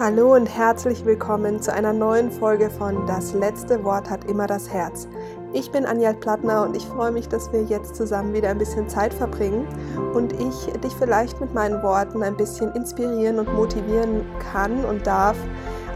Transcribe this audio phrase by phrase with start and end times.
[0.00, 4.70] Hallo und herzlich willkommen zu einer neuen Folge von Das letzte Wort hat immer das
[4.70, 5.06] Herz.
[5.52, 8.88] Ich bin Anja Plattner und ich freue mich, dass wir jetzt zusammen wieder ein bisschen
[8.88, 9.68] Zeit verbringen
[10.14, 15.36] und ich dich vielleicht mit meinen Worten ein bisschen inspirieren und motivieren kann und darf,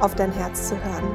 [0.01, 1.09] auf dein Herz zu hören.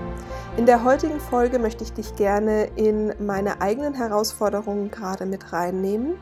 [0.58, 6.16] In der heutigen Folge möchte ich dich gerne in meine eigenen Herausforderungen gerade mit reinnehmen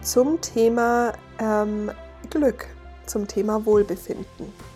[0.00, 1.90] zum Thema ähm,
[2.30, 2.64] Glück,
[3.04, 4.73] zum Thema Wohlbefinden.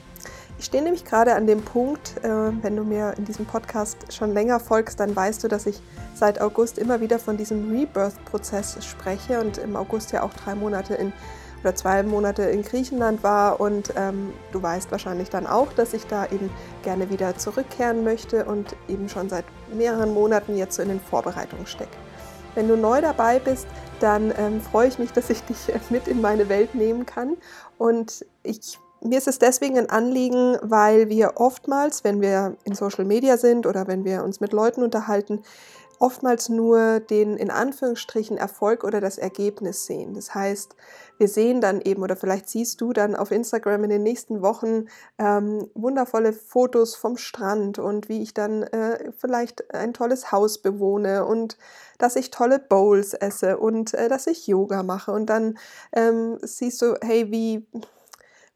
[0.58, 4.32] Ich stehe nämlich gerade an dem Punkt, äh, wenn du mir in diesem Podcast schon
[4.32, 5.80] länger folgst, dann weißt du, dass ich
[6.14, 10.94] seit August immer wieder von diesem Rebirth-Prozess spreche und im August ja auch drei Monate
[10.94, 11.12] in
[11.62, 16.06] oder zwei Monate in Griechenland war und ähm, du weißt wahrscheinlich dann auch, dass ich
[16.06, 16.50] da eben
[16.82, 21.66] gerne wieder zurückkehren möchte und eben schon seit mehreren Monaten jetzt so in den Vorbereitungen
[21.66, 21.96] stecke.
[22.54, 23.66] Wenn du neu dabei bist,
[24.00, 27.36] dann ähm, freue ich mich, dass ich dich mit in meine Welt nehmen kann
[27.76, 33.04] und ich mir ist es deswegen ein Anliegen, weil wir oftmals, wenn wir in Social
[33.04, 35.42] Media sind oder wenn wir uns mit Leuten unterhalten,
[35.98, 40.14] oftmals nur den in Anführungsstrichen Erfolg oder das Ergebnis sehen.
[40.14, 40.76] Das heißt,
[41.18, 44.86] wir sehen dann eben, oder vielleicht siehst du dann auf Instagram in den nächsten Wochen
[45.18, 51.24] ähm, wundervolle Fotos vom Strand und wie ich dann äh, vielleicht ein tolles Haus bewohne
[51.24, 51.58] und
[51.98, 55.10] dass ich tolle Bowls esse und äh, dass ich Yoga mache.
[55.10, 55.58] Und dann
[55.92, 57.66] ähm, siehst du, hey, wie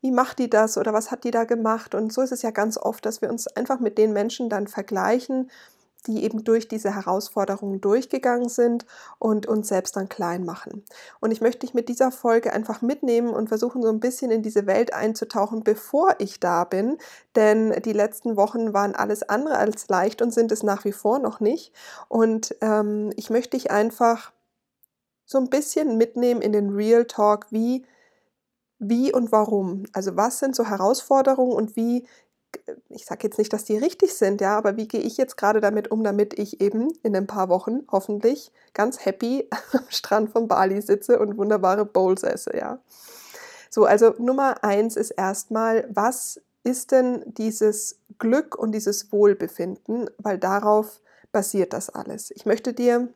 [0.03, 1.95] wie macht die das oder was hat die da gemacht?
[1.95, 4.67] Und so ist es ja ganz oft, dass wir uns einfach mit den Menschen dann
[4.67, 5.50] vergleichen,
[6.08, 8.84] die eben durch diese Herausforderungen durchgegangen sind
[9.20, 10.84] und uns selbst dann klein machen.
[11.20, 14.42] Und ich möchte dich mit dieser Folge einfach mitnehmen und versuchen, so ein bisschen in
[14.42, 16.98] diese Welt einzutauchen, bevor ich da bin.
[17.36, 21.20] Denn die letzten Wochen waren alles andere als leicht und sind es nach wie vor
[21.20, 21.73] noch nicht.
[22.08, 24.33] Und ähm, ich möchte dich einfach
[25.25, 27.86] so ein bisschen mitnehmen in den Real Talk, wie
[28.83, 29.85] wie und warum.
[29.93, 32.07] Also was sind so Herausforderungen und wie,
[32.89, 35.61] ich sage jetzt nicht, dass die richtig sind, ja, aber wie gehe ich jetzt gerade
[35.61, 40.48] damit um, damit ich eben in ein paar Wochen hoffentlich ganz happy am Strand von
[40.48, 42.79] Bali sitze und wunderbare Bowls esse, ja.
[43.71, 50.39] So, also Nummer eins ist erstmal, was ist denn dieses Glück und dieses Wohlbefinden, weil
[50.39, 51.01] darauf
[51.33, 52.31] basiert das alles.
[52.31, 53.09] Ich möchte dir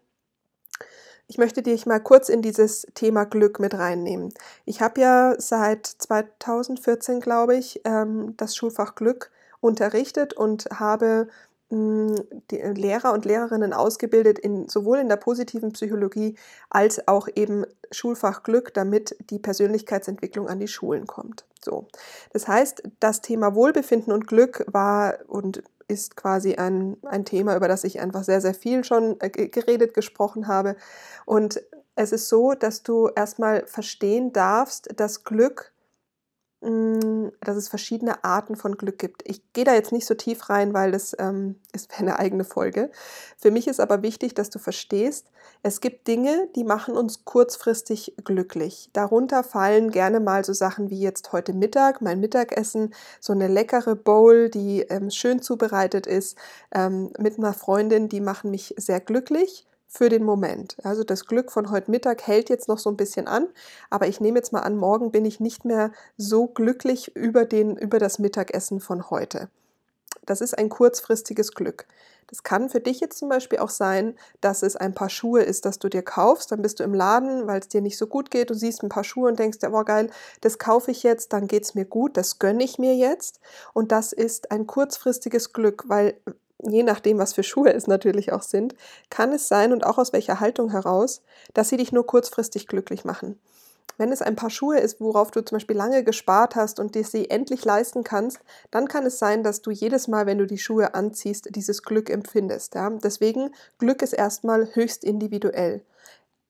[1.29, 4.33] ich möchte dich mal kurz in dieses Thema Glück mit reinnehmen.
[4.65, 11.29] Ich habe ja seit 2014, glaube ich, ähm, das Schulfach Glück unterrichtet und habe
[11.71, 12.15] hm,
[12.53, 16.37] die Lehrer und Lehrerinnen ausgebildet, in, sowohl in der positiven Psychologie
[16.71, 21.45] als auch eben Schulfach Glück, damit die Persönlichkeitsentwicklung an die Schulen kommt.
[21.65, 21.89] So.
[22.33, 27.69] Das heißt, das Thema Wohlbefinden und Glück war und ist quasi ein, ein Thema, über
[27.69, 30.77] das ich einfach sehr, sehr viel schon äh, geredet, gesprochen habe.
[31.25, 31.63] Und
[31.95, 35.73] es ist so, dass du erstmal verstehen darfst, dass Glück,
[37.41, 39.23] dass es verschiedene Arten von Glück gibt.
[39.25, 42.91] Ich gehe da jetzt nicht so tief rein, weil das ähm, ist eine eigene Folge.
[43.37, 45.31] Für mich ist aber wichtig, dass du verstehst,
[45.63, 48.91] es gibt Dinge, die machen uns kurzfristig glücklich.
[48.93, 53.95] Darunter fallen gerne mal so Sachen wie jetzt heute Mittag, mein Mittagessen, so eine leckere
[53.95, 56.37] Bowl, die ähm, schön zubereitet ist,
[56.75, 60.77] ähm, mit einer Freundin, die machen mich sehr glücklich für den Moment.
[60.83, 63.49] Also das Glück von heute Mittag hält jetzt noch so ein bisschen an,
[63.91, 67.77] aber ich nehme jetzt mal an, morgen bin ich nicht mehr so glücklich über, den,
[67.77, 69.49] über das Mittagessen von heute.
[70.25, 71.87] Das ist ein kurzfristiges Glück.
[72.29, 75.65] Das kann für dich jetzt zum Beispiel auch sein, dass es ein paar Schuhe ist,
[75.65, 76.51] das du dir kaufst.
[76.51, 78.51] Dann bist du im Laden, weil es dir nicht so gut geht.
[78.51, 80.11] Du siehst ein paar Schuhe und denkst, ja, boah, geil,
[80.41, 83.41] das kaufe ich jetzt, dann geht es mir gut, das gönne ich mir jetzt.
[83.75, 86.19] Und das ist ein kurzfristiges Glück, weil
[86.63, 88.75] je nachdem, was für Schuhe es natürlich auch sind,
[89.11, 91.23] kann es sein und auch aus welcher Haltung heraus,
[91.55, 93.39] dass sie dich nur kurzfristig glücklich machen.
[93.99, 97.05] Wenn es ein paar Schuhe ist, worauf du zum Beispiel lange gespart hast und dir
[97.05, 98.41] sie endlich leisten kannst,
[98.71, 102.11] dann kann es sein, dass du jedes Mal, wenn du die Schuhe anziehst, dieses Glück
[102.11, 102.75] empfindest.
[102.75, 102.91] Ja?
[102.91, 105.83] Deswegen, Glück ist erstmal höchst individuell.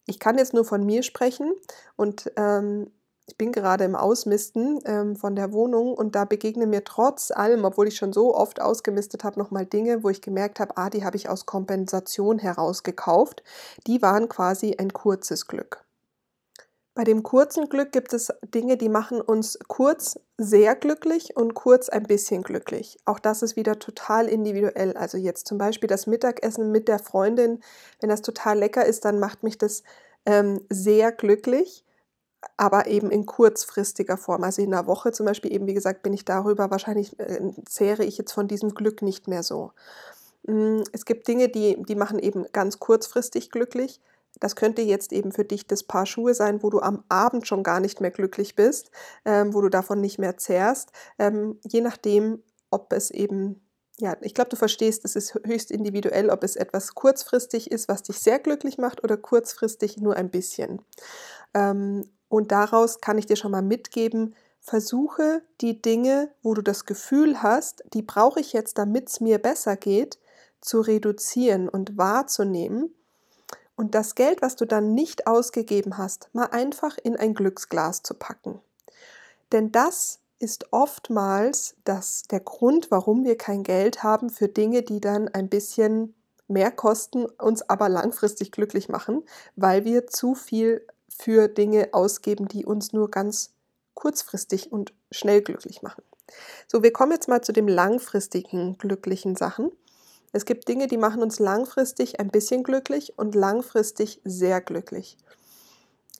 [0.06, 1.52] Ich kann jetzt nur von mir sprechen
[1.96, 2.90] und ähm,
[3.26, 7.64] ich bin gerade im Ausmisten ähm, von der Wohnung und da begegnen mir trotz allem,
[7.64, 11.04] obwohl ich schon so oft ausgemistet habe, nochmal Dinge, wo ich gemerkt habe, ah, die
[11.04, 13.42] habe ich aus Kompensation herausgekauft.
[13.86, 15.84] Die waren quasi ein kurzes Glück.
[16.94, 21.90] Bei dem kurzen Glück gibt es Dinge, die machen uns kurz sehr glücklich und kurz
[21.90, 22.96] ein bisschen glücklich.
[23.04, 24.96] Auch das ist wieder total individuell.
[24.96, 27.60] Also jetzt zum Beispiel das Mittagessen mit der Freundin,
[28.00, 29.82] wenn das total lecker ist, dann macht mich das
[30.24, 31.84] ähm, sehr glücklich,
[32.56, 34.44] aber eben in kurzfristiger Form.
[34.44, 38.04] Also in einer Woche zum Beispiel eben, wie gesagt, bin ich darüber, wahrscheinlich äh, zehre
[38.04, 39.72] ich jetzt von diesem Glück nicht mehr so.
[40.44, 44.00] Mm, es gibt Dinge, die, die machen eben ganz kurzfristig glücklich
[44.40, 47.62] das könnte jetzt eben für dich das Paar Schuhe sein, wo du am Abend schon
[47.62, 48.90] gar nicht mehr glücklich bist,
[49.24, 50.90] ähm, wo du davon nicht mehr zehrst.
[51.18, 53.62] Ähm, je nachdem, ob es eben,
[53.98, 58.02] ja, ich glaube, du verstehst, es ist höchst individuell, ob es etwas kurzfristig ist, was
[58.02, 60.82] dich sehr glücklich macht oder kurzfristig nur ein bisschen.
[61.54, 62.04] Ähm,
[62.36, 67.42] und daraus kann ich dir schon mal mitgeben, versuche die Dinge, wo du das Gefühl
[67.42, 70.18] hast, die brauche ich jetzt, damit es mir besser geht,
[70.60, 72.94] zu reduzieren und wahrzunehmen
[73.74, 78.12] und das Geld, was du dann nicht ausgegeben hast, mal einfach in ein Glücksglas zu
[78.12, 78.60] packen.
[79.50, 85.00] Denn das ist oftmals das, der Grund, warum wir kein Geld haben für Dinge, die
[85.00, 86.14] dann ein bisschen
[86.48, 89.24] mehr kosten, uns aber langfristig glücklich machen,
[89.56, 90.86] weil wir zu viel
[91.18, 93.50] für Dinge ausgeben, die uns nur ganz
[93.94, 96.02] kurzfristig und schnell glücklich machen.
[96.66, 99.70] So, wir kommen jetzt mal zu den langfristigen glücklichen Sachen.
[100.32, 105.16] Es gibt Dinge, die machen uns langfristig ein bisschen glücklich und langfristig sehr glücklich.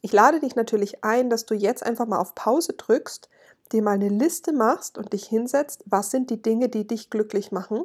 [0.00, 3.28] Ich lade dich natürlich ein, dass du jetzt einfach mal auf Pause drückst,
[3.72, 7.50] dir mal eine Liste machst und dich hinsetzt, was sind die Dinge, die dich glücklich
[7.50, 7.84] machen.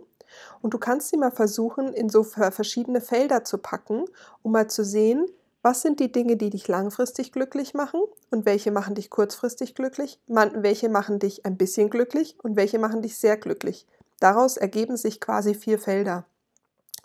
[0.61, 4.05] Und du kannst sie mal versuchen, in so verschiedene Felder zu packen,
[4.43, 5.25] um mal zu sehen,
[5.61, 10.19] was sind die Dinge, die dich langfristig glücklich machen und welche machen dich kurzfristig glücklich,
[10.27, 13.85] welche machen dich ein bisschen glücklich und welche machen dich sehr glücklich.
[14.19, 16.25] Daraus ergeben sich quasi vier Felder.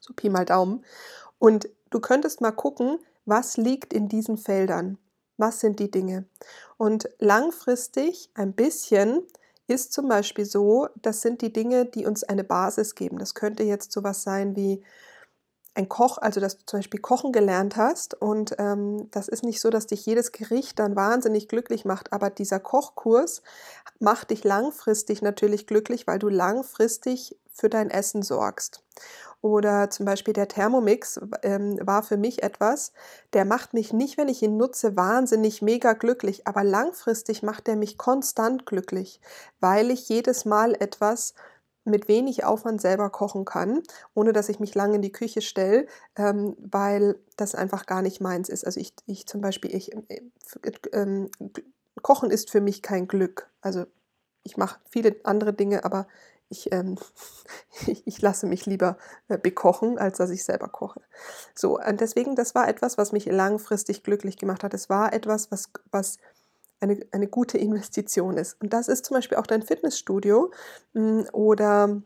[0.01, 0.85] So Pi mal Daumen.
[1.39, 4.99] Und du könntest mal gucken, was liegt in diesen Feldern.
[5.37, 6.25] Was sind die Dinge?
[6.79, 9.23] Und langfristig ein bisschen
[9.67, 13.19] ist zum Beispiel so, das sind die Dinge, die uns eine Basis geben.
[13.19, 14.83] Das könnte jetzt sowas sein wie
[15.77, 19.61] ein Koch, also dass du zum Beispiel Kochen gelernt hast und ähm, das ist nicht
[19.61, 23.43] so, dass dich jedes Gericht dann wahnsinnig glücklich macht, aber dieser Kochkurs
[23.99, 28.83] macht dich langfristig natürlich glücklich, weil du langfristig für dein Essen sorgst.
[29.43, 32.93] Oder zum Beispiel der Thermomix ähm, war für mich etwas,
[33.35, 37.77] der macht mich nicht, wenn ich ihn nutze, wahnsinnig mega glücklich, aber langfristig macht er
[37.77, 39.21] mich konstant glücklich,
[39.61, 41.35] weil ich jedes Mal etwas
[41.87, 43.83] mit wenig Aufwand selber kochen kann,
[44.15, 45.87] ohne dass ich mich lange in die Küche stelle,
[46.17, 48.65] ähm, weil das einfach gar nicht meins ist.
[48.65, 50.21] Also ich, ich zum Beispiel, ich, äh,
[50.93, 51.31] ähm,
[52.03, 53.49] Kochen ist für mich kein Glück.
[53.61, 53.87] Also
[54.43, 56.07] ich mache viele andere Dinge, aber
[56.49, 56.97] ich, ähm,
[57.87, 58.97] ich, ich, lasse mich lieber
[59.29, 61.01] äh, bekochen, als dass ich selber koche.
[61.55, 64.75] So, und deswegen, das war etwas, was mich langfristig glücklich gemacht hat.
[64.75, 66.19] Es war etwas, was, was
[66.81, 68.61] eine, eine gute Investition ist.
[68.61, 70.51] Und das ist zum Beispiel auch dein Fitnessstudio
[70.95, 72.03] hm, oder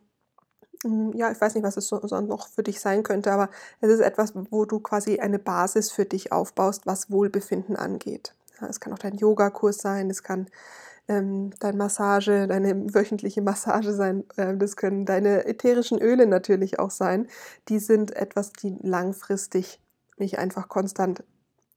[0.83, 3.51] hm, ja, ich weiß nicht, was es sonst noch für dich sein könnte, aber
[3.81, 8.35] es ist etwas, wo du quasi eine Basis für dich aufbaust, was Wohlbefinden angeht.
[8.69, 10.49] Es kann auch dein Yogakurs sein, es kann
[11.09, 16.91] ähm, deine Massage, deine wöchentliche Massage sein, äh, das können deine ätherischen Öle natürlich auch
[16.91, 17.27] sein.
[17.69, 19.81] Die sind etwas, die langfristig
[20.19, 21.25] mich einfach konstant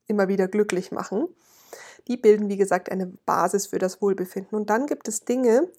[0.08, 1.28] immer wieder glücklich machen.
[2.08, 4.58] Die bilden, wie gesagt, eine Basis für das Wohlbefinden.
[4.58, 5.70] Und dann gibt es Dinge,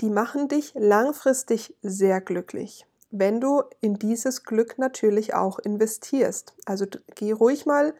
[0.00, 6.54] die machen dich langfristig sehr glücklich, wenn du in dieses Glück natürlich auch investierst.
[6.64, 7.94] Also geh ruhig mal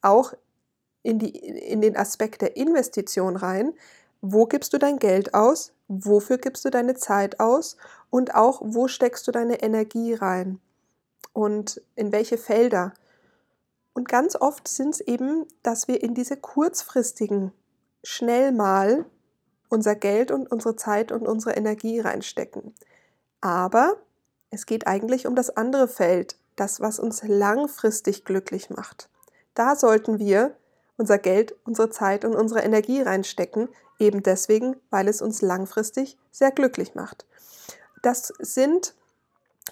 [0.00, 0.32] auch
[1.02, 3.74] in, die, in den Aspekt der Investition rein.
[4.20, 5.74] Wo gibst du dein Geld aus?
[5.88, 7.76] Wofür gibst du deine Zeit aus?
[8.08, 10.60] Und auch, wo steckst du deine Energie rein?
[11.34, 12.94] Und in welche Felder?
[13.94, 17.52] Und ganz oft sind es eben, dass wir in diese kurzfristigen,
[18.02, 19.06] schnell mal
[19.68, 22.74] unser Geld und unsere Zeit und unsere Energie reinstecken.
[23.40, 23.96] Aber
[24.50, 29.08] es geht eigentlich um das andere Feld, das, was uns langfristig glücklich macht.
[29.54, 30.56] Da sollten wir
[30.96, 36.50] unser Geld, unsere Zeit und unsere Energie reinstecken, eben deswegen, weil es uns langfristig sehr
[36.50, 37.26] glücklich macht.
[38.02, 38.94] Das sind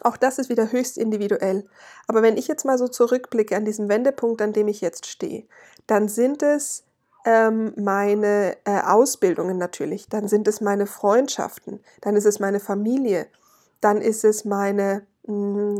[0.05, 1.67] auch das ist wieder höchst individuell.
[2.07, 5.45] Aber wenn ich jetzt mal so zurückblicke an diesen Wendepunkt, an dem ich jetzt stehe,
[5.87, 6.85] dann sind es
[7.25, 13.27] ähm, meine äh, Ausbildungen natürlich, dann sind es meine Freundschaften, dann ist es meine Familie,
[13.81, 15.79] dann ist es meine, mh, mm,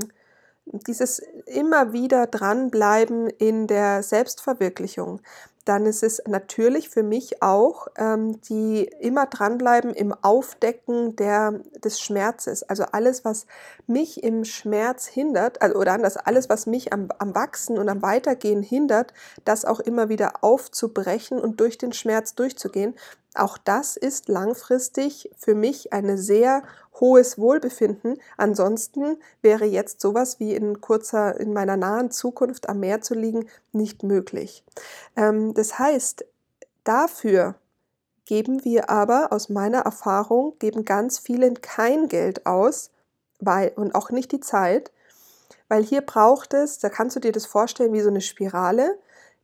[0.87, 5.21] dieses immer wieder dranbleiben in der Selbstverwirklichung,
[5.65, 12.01] dann ist es natürlich für mich auch, ähm, die immer dranbleiben im Aufdecken der, des
[12.01, 12.65] Schmerzes.
[12.65, 13.47] Also alles, was
[13.87, 18.03] mich im Schmerz hindert, also, oder anders, alles, was mich am, am Wachsen und am
[18.03, 19.15] Weitergehen hindert,
[19.45, 22.95] das auch immer wieder aufzubrechen und durch den Schmerz durchzugehen.
[23.35, 26.63] Auch das ist langfristig für mich eine sehr
[27.01, 28.19] hohes Wohlbefinden.
[28.37, 33.49] Ansonsten wäre jetzt sowas wie in kurzer, in meiner nahen Zukunft am Meer zu liegen,
[33.73, 34.65] nicht möglich.
[35.17, 36.27] Ähm, das heißt,
[36.85, 37.55] dafür
[38.27, 42.91] geben wir aber aus meiner Erfahrung, geben ganz viele kein Geld aus,
[43.41, 44.93] weil, und auch nicht die Zeit,
[45.69, 48.99] weil hier braucht es, da kannst du dir das vorstellen wie so eine Spirale,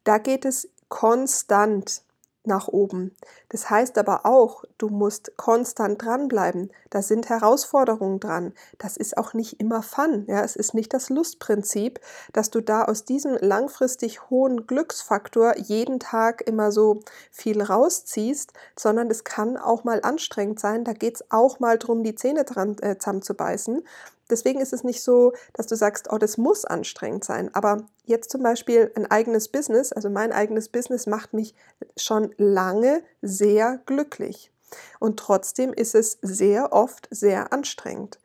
[0.04, 2.02] da geht es konstant
[2.48, 3.14] nach oben.
[3.48, 6.72] Das heißt aber auch, du musst konstant dranbleiben.
[6.90, 8.52] Da sind Herausforderungen dran.
[8.78, 10.24] Das ist auch nicht immer Fun.
[10.26, 10.42] Ja?
[10.42, 12.00] Es ist nicht das Lustprinzip,
[12.32, 17.00] dass du da aus diesem langfristig hohen Glücksfaktor jeden Tag immer so
[17.30, 20.82] viel rausziehst, sondern es kann auch mal anstrengend sein.
[20.82, 23.84] Da geht es auch mal darum, die Zähne dran äh, zusammenzubeißen.
[24.30, 27.54] Deswegen ist es nicht so, dass du sagst, oh, das muss anstrengend sein.
[27.54, 31.54] Aber jetzt zum Beispiel ein eigenes Business, also mein eigenes Business macht mich
[31.96, 34.52] schon lange sehr glücklich.
[34.98, 38.18] Und trotzdem ist es sehr oft sehr anstrengend.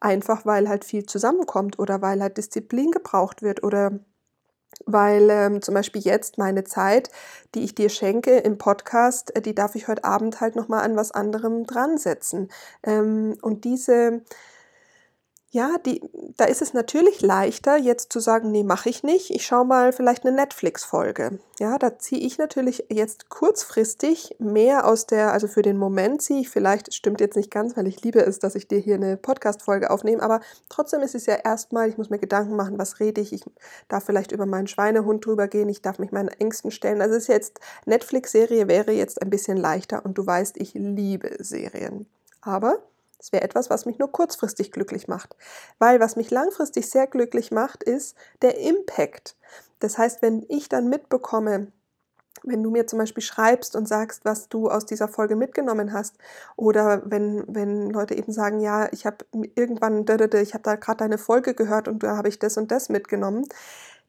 [0.00, 3.98] Einfach weil halt viel zusammenkommt oder weil halt Disziplin gebraucht wird oder
[4.86, 7.10] weil ähm, zum Beispiel jetzt meine Zeit,
[7.54, 10.96] die ich dir schenke im Podcast, äh, die darf ich heute Abend halt nochmal an
[10.96, 12.48] was anderem dran setzen.
[12.82, 14.22] Ähm, und diese
[15.52, 16.00] ja, die,
[16.36, 19.30] da ist es natürlich leichter, jetzt zu sagen, nee, mache ich nicht.
[19.30, 21.40] Ich schaue mal vielleicht eine Netflix-Folge.
[21.58, 26.40] Ja, da ziehe ich natürlich jetzt kurzfristig mehr aus der, also für den Moment ziehe
[26.40, 29.16] ich vielleicht, stimmt jetzt nicht ganz, weil ich liebe es, dass ich dir hier eine
[29.16, 33.20] Podcast-Folge aufnehme, aber trotzdem ist es ja erstmal, ich muss mir Gedanken machen, was rede
[33.20, 33.32] ich.
[33.32, 33.42] Ich
[33.88, 37.02] darf vielleicht über meinen Schweinehund drüber gehen, ich darf mich meinen Ängsten stellen.
[37.02, 41.42] Also es ist jetzt, Netflix-Serie wäre jetzt ein bisschen leichter und du weißt, ich liebe
[41.42, 42.06] Serien.
[42.40, 42.78] Aber
[43.20, 45.36] das wäre etwas, was mich nur kurzfristig glücklich macht.
[45.78, 49.36] Weil was mich langfristig sehr glücklich macht, ist der Impact.
[49.78, 51.70] Das heißt, wenn ich dann mitbekomme,
[52.42, 56.16] wenn du mir zum Beispiel schreibst und sagst, was du aus dieser Folge mitgenommen hast,
[56.56, 61.18] oder wenn, wenn Leute eben sagen, ja, ich habe irgendwann, ich habe da gerade deine
[61.18, 63.46] Folge gehört und da habe ich das und das mitgenommen,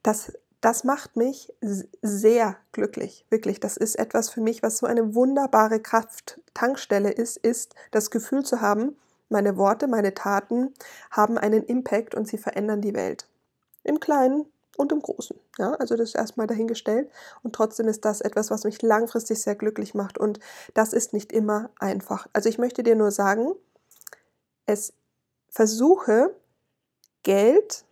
[0.02, 3.58] das, das macht mich sehr glücklich, wirklich.
[3.58, 8.60] Das ist etwas für mich, was so eine wunderbare Krafttankstelle ist, ist das Gefühl zu
[8.60, 8.96] haben,
[9.28, 10.72] meine Worte, meine Taten
[11.10, 13.26] haben einen Impact und sie verändern die Welt.
[13.82, 15.36] Im Kleinen und im Großen.
[15.58, 17.10] Ja, also das ist erstmal dahingestellt.
[17.42, 20.16] Und trotzdem ist das etwas, was mich langfristig sehr glücklich macht.
[20.16, 20.38] Und
[20.74, 22.28] das ist nicht immer einfach.
[22.32, 23.52] Also ich möchte dir nur sagen,
[24.66, 24.92] es
[25.48, 26.36] versuche
[27.24, 27.84] Geld,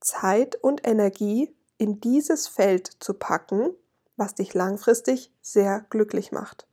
[0.00, 3.70] Zeit und Energie in dieses Feld zu packen,
[4.16, 6.66] was dich langfristig sehr glücklich macht.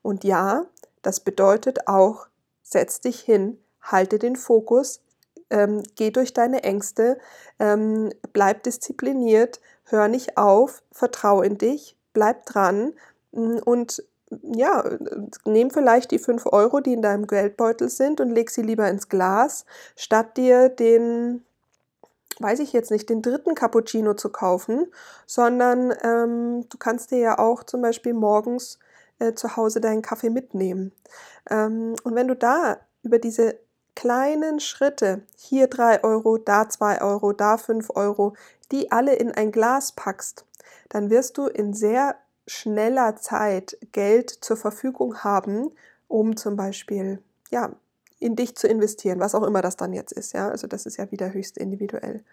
[0.00, 0.64] Und ja,
[1.02, 2.28] das bedeutet auch,
[2.62, 5.02] setz dich hin, halte den Fokus,
[5.50, 7.18] ähm, geh durch deine Ängste,
[7.58, 12.94] ähm, bleib diszipliniert, hör nicht auf, vertrau in dich, bleib dran
[13.32, 14.02] mm, und
[14.54, 14.82] ja,
[15.44, 19.10] nimm vielleicht die 5 Euro, die in deinem Geldbeutel sind und leg sie lieber ins
[19.10, 21.44] Glas, statt dir den,
[22.40, 24.86] weiß ich jetzt nicht, den dritten Cappuccino zu kaufen,
[25.26, 28.78] sondern ähm, du kannst dir ja auch zum Beispiel morgens
[29.18, 30.92] äh, zu Hause deinen Kaffee mitnehmen.
[31.50, 33.58] Ähm, und wenn du da über diese
[33.94, 38.34] kleinen Schritte, hier 3 Euro, da 2 Euro, da 5 Euro,
[38.72, 40.44] die alle in ein Glas packst,
[40.88, 45.70] dann wirst du in sehr schneller Zeit Geld zur Verfügung haben,
[46.08, 47.72] um zum Beispiel ja,
[48.18, 50.32] in dich zu investieren, was auch immer das dann jetzt ist.
[50.32, 50.48] Ja?
[50.48, 52.24] Also das ist ja wieder höchst individuell.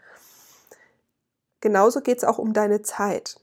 [1.59, 3.39] Genauso geht es auch um deine Zeit.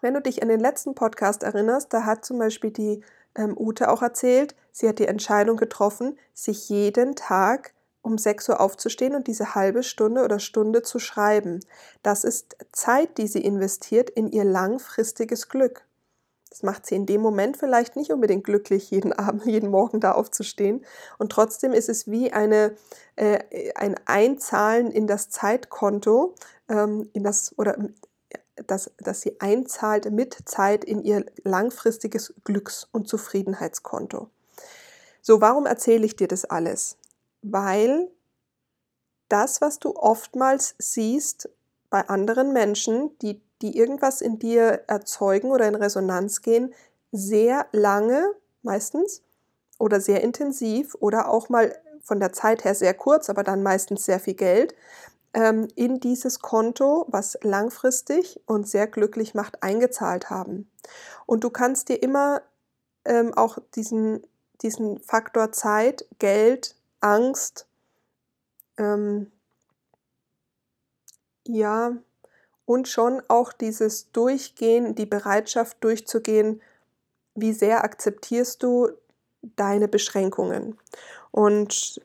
[0.00, 3.02] Wenn du dich an den letzten Podcast erinnerst, da hat zum Beispiel die
[3.34, 8.60] ähm, Ute auch erzählt, sie hat die Entscheidung getroffen, sich jeden Tag um 6 Uhr
[8.60, 11.60] aufzustehen und diese halbe Stunde oder Stunde zu schreiben.
[12.02, 15.86] Das ist Zeit, die sie investiert in ihr langfristiges Glück.
[16.52, 20.12] Das macht sie in dem Moment vielleicht nicht unbedingt glücklich, jeden Abend, jeden Morgen da
[20.12, 20.84] aufzustehen.
[21.16, 22.76] Und trotzdem ist es wie eine,
[23.16, 26.34] äh, ein Einzahlen in das Zeitkonto,
[26.68, 27.78] ähm, in das, oder
[28.66, 34.28] dass, dass sie einzahlt mit Zeit in ihr langfristiges Glücks- und Zufriedenheitskonto.
[35.22, 36.98] So, warum erzähle ich dir das alles?
[37.40, 38.10] Weil
[39.30, 41.48] das, was du oftmals siehst
[41.88, 46.74] bei anderen Menschen, die, die irgendwas in dir erzeugen oder in Resonanz gehen,
[47.12, 49.22] sehr lange meistens
[49.78, 54.04] oder sehr intensiv oder auch mal von der Zeit her sehr kurz, aber dann meistens
[54.04, 54.74] sehr viel Geld,
[55.34, 60.70] ähm, in dieses Konto, was langfristig und sehr glücklich macht, eingezahlt haben.
[61.26, 62.42] Und du kannst dir immer
[63.04, 64.22] ähm, auch diesen,
[64.62, 67.66] diesen Faktor Zeit, Geld, Angst,
[68.76, 69.30] ähm,
[71.46, 71.96] ja,
[72.64, 76.60] und schon auch dieses Durchgehen, die Bereitschaft durchzugehen,
[77.34, 78.90] wie sehr akzeptierst du
[79.56, 80.78] deine Beschränkungen.
[81.30, 82.00] Und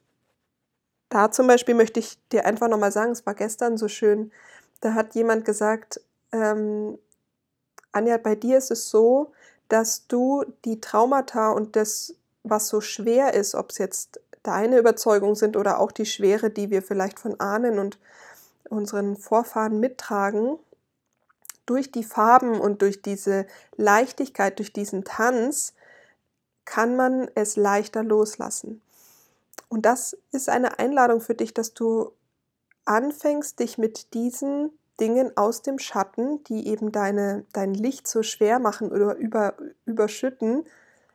[1.10, 4.32] da zum Beispiel möchte ich dir einfach nochmal sagen, es war gestern so schön,
[4.82, 6.98] da hat jemand gesagt, ähm,
[7.92, 9.32] Anja, bei dir ist es so,
[9.70, 15.36] dass du die Traumata und das, was so schwer ist, ob es jetzt deine Überzeugung
[15.36, 18.00] sind oder auch die Schwere, die wir vielleicht von Ahnen und
[18.70, 20.60] unseren Vorfahren mittragen,
[21.66, 23.46] durch die Farben und durch diese
[23.76, 25.74] Leichtigkeit, durch diesen Tanz,
[26.66, 28.82] kann man es leichter loslassen.
[29.70, 32.12] Und das ist eine Einladung für dich, dass du
[32.86, 38.60] anfängst, dich mit diesen Dingen aus dem Schatten, die eben deine, dein Licht so schwer
[38.60, 39.56] machen oder über,
[39.86, 40.66] überschütten,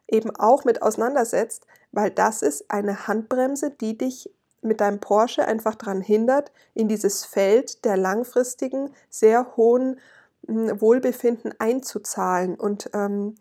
[0.06, 4.30] eben auch mit auseinandersetzt, weil das ist eine Handbremse, die dich
[4.62, 10.00] mit deinem Porsche einfach daran hindert, in dieses Feld der langfristigen, sehr hohen
[10.46, 13.34] hm, Wohlbefinden einzuzahlen und ähm,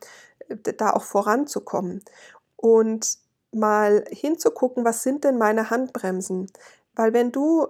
[0.77, 2.03] da auch voranzukommen.
[2.55, 3.17] Und
[3.51, 6.47] mal hinzugucken, was sind denn meine Handbremsen?
[6.95, 7.67] Weil wenn du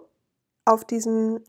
[0.65, 1.43] auf diesem,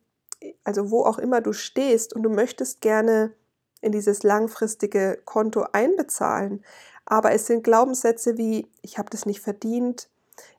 [0.65, 3.35] also wo auch immer du stehst und du möchtest gerne
[3.81, 6.65] in dieses langfristige Konto einbezahlen,
[7.05, 10.09] aber es sind Glaubenssätze wie, ich habe das nicht verdient,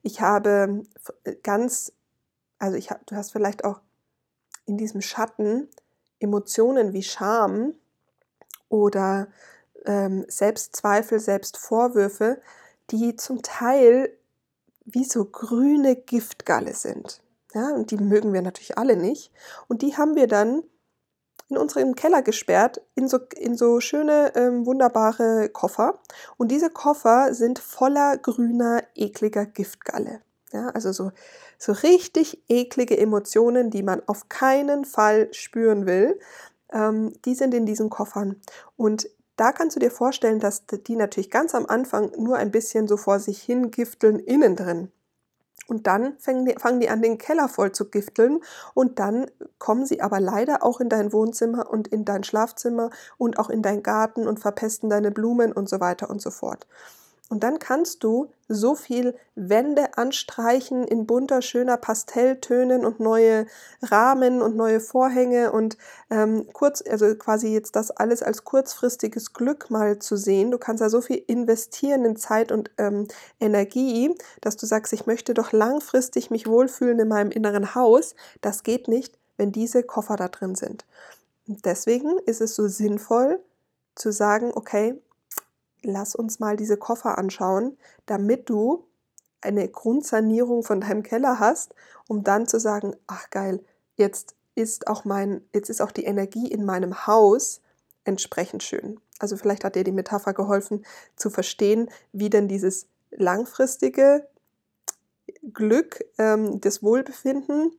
[0.01, 0.83] ich habe
[1.43, 1.93] ganz,
[2.59, 3.81] also ich hab, du hast vielleicht auch
[4.65, 5.69] in diesem Schatten
[6.19, 7.73] Emotionen wie Scham
[8.69, 9.27] oder
[9.85, 12.41] ähm, Selbstzweifel, Selbstvorwürfe,
[12.89, 14.17] die zum Teil
[14.85, 17.21] wie so grüne Giftgalle sind.
[17.53, 19.31] Ja, und die mögen wir natürlich alle nicht.
[19.67, 20.63] Und die haben wir dann
[21.49, 25.99] in unseren Keller gesperrt, in so, in so schöne, ähm, wunderbare Koffer.
[26.37, 30.21] Und diese Koffer sind voller grüner, ekliger Giftgalle.
[30.51, 31.11] Ja, also so,
[31.57, 36.19] so richtig eklige Emotionen, die man auf keinen Fall spüren will,
[36.71, 38.39] ähm, die sind in diesen Koffern.
[38.77, 42.87] Und da kannst du dir vorstellen, dass die natürlich ganz am Anfang nur ein bisschen
[42.87, 44.91] so vor sich hin gifteln innen drin.
[45.67, 48.39] Und dann fangen die, fangen die an, den Keller voll zu gifteln.
[48.73, 53.39] Und dann kommen sie aber leider auch in dein Wohnzimmer und in dein Schlafzimmer und
[53.39, 56.67] auch in deinen Garten und verpesten deine Blumen und so weiter und so fort.
[57.33, 63.47] Und dann kannst du so viel Wände anstreichen in bunter, schöner Pastelltönen und neue
[63.81, 65.75] Rahmen und neue Vorhänge und
[66.11, 70.51] ähm, kurz, also quasi jetzt das alles als kurzfristiges Glück mal zu sehen.
[70.51, 73.07] Du kannst da so viel investieren in Zeit und ähm,
[73.39, 78.13] Energie, dass du sagst, ich möchte doch langfristig mich wohlfühlen in meinem inneren Haus.
[78.41, 80.85] Das geht nicht, wenn diese Koffer da drin sind.
[81.47, 83.39] Und deswegen ist es so sinnvoll
[83.95, 85.01] zu sagen, okay,
[85.83, 88.85] lass uns mal diese Koffer anschauen, damit du
[89.41, 91.75] eine Grundsanierung von deinem Keller hast,
[92.07, 93.63] um dann zu sagen, ach geil,
[93.95, 97.61] jetzt ist auch mein, jetzt ist auch die Energie in meinem Haus
[98.05, 98.99] entsprechend schön.
[99.19, 104.27] Also vielleicht hat dir die Metapher geholfen zu verstehen, wie denn dieses langfristige
[105.53, 107.71] Glück, ähm, das Wohlbefinden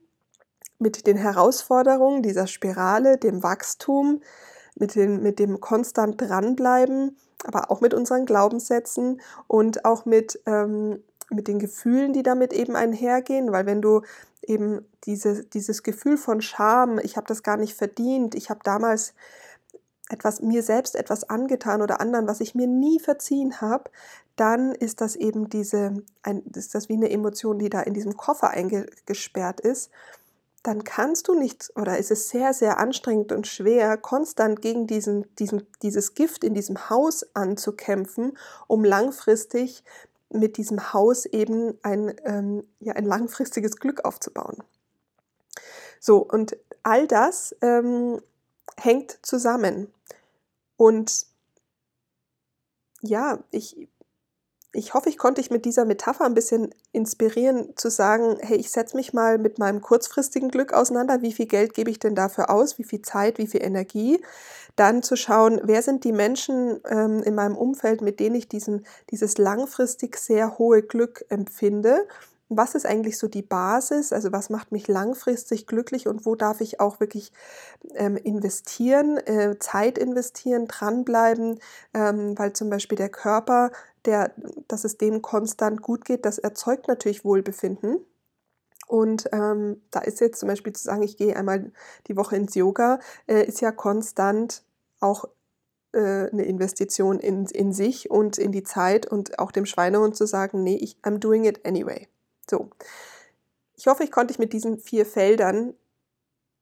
[0.79, 4.21] mit den Herausforderungen dieser Spirale, dem Wachstum,
[4.75, 11.03] mit, den, mit dem konstant dranbleiben, aber auch mit unseren Glaubenssätzen und auch mit, ähm,
[11.29, 14.01] mit den Gefühlen, die damit eben einhergehen, weil wenn du
[14.43, 19.13] eben diese, dieses Gefühl von Scham, ich habe das gar nicht verdient, ich habe damals
[20.09, 23.89] etwas mir selbst etwas angetan oder anderen, was ich mir nie verziehen habe,
[24.35, 28.15] dann ist das eben diese, ein, ist das wie eine Emotion, die da in diesem
[28.15, 29.89] Koffer eingesperrt ist
[30.65, 35.33] dann kannst du nicht oder ist es sehr, sehr anstrengend und schwer, konstant gegen diesen,
[35.35, 39.83] diesen, dieses Gift in diesem Haus anzukämpfen, um langfristig
[40.29, 44.63] mit diesem Haus eben ein, ähm, ja, ein langfristiges Glück aufzubauen.
[45.99, 48.21] So, und all das ähm,
[48.77, 49.93] hängt zusammen.
[50.77, 51.27] Und
[53.01, 53.87] ja, ich,
[54.75, 58.69] ich hoffe, ich konnte dich mit dieser Metapher ein bisschen inspirieren, zu sagen, hey, ich
[58.69, 62.49] setze mich mal mit meinem kurzfristigen Glück auseinander, wie viel Geld gebe ich denn dafür
[62.49, 64.21] aus, wie viel Zeit, wie viel Energie.
[64.75, 68.85] Dann zu schauen, wer sind die Menschen ähm, in meinem Umfeld, mit denen ich diesen,
[69.09, 72.07] dieses langfristig sehr hohe Glück empfinde?
[72.49, 74.13] Was ist eigentlich so die Basis?
[74.13, 77.31] Also was macht mich langfristig glücklich und wo darf ich auch wirklich
[77.95, 81.59] ähm, investieren, äh, Zeit investieren, dranbleiben,
[81.93, 83.71] ähm, weil zum Beispiel der Körper,
[84.05, 84.33] der,
[84.67, 88.05] dass es dem konstant gut geht, das erzeugt natürlich Wohlbefinden.
[88.87, 91.71] Und ähm, da ist jetzt zum Beispiel zu sagen, ich gehe einmal
[92.07, 94.63] die Woche ins Yoga, äh, ist ja konstant
[94.99, 95.25] auch
[95.93, 100.27] äh, eine Investition in, in sich und in die Zeit und auch dem Schweinehund zu
[100.27, 102.07] sagen, nee, ich, I'm doing it anyway.
[102.49, 102.69] So,
[103.75, 105.73] ich hoffe, ich konnte dich mit diesen vier Feldern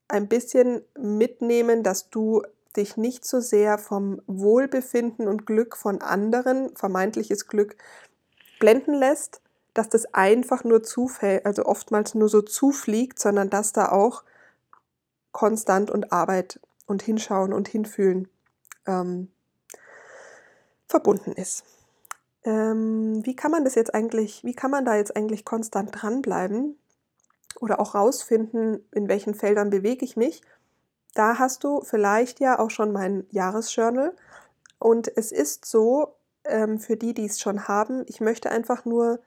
[0.07, 2.43] ein bisschen mitnehmen, dass du
[2.77, 7.75] dich nicht so sehr vom Wohlbefinden und Glück von anderen, vermeintliches Glück,
[8.59, 9.41] blenden lässt,
[9.73, 14.23] dass das einfach nur zufällt, also oftmals nur so zufliegt, sondern dass da auch
[15.31, 18.27] konstant und Arbeit und Hinschauen und Hinfühlen
[18.85, 19.29] ähm,
[20.87, 21.63] verbunden ist.
[22.43, 26.77] Ähm, wie kann man das jetzt eigentlich, wie kann man da jetzt eigentlich konstant dranbleiben
[27.59, 30.41] oder auch rausfinden, in welchen Feldern bewege ich mich?
[31.13, 34.15] Da hast du vielleicht ja auch schon mein Jahresjournal.
[34.79, 39.19] Und es ist so, ähm, für die, die es schon haben, ich möchte einfach nur